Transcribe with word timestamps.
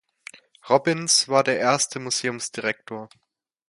Robbins 0.67 1.29
war 1.29 1.43
der 1.43 1.59
erste 1.59 1.99
Museumsdirektor. 1.99 3.07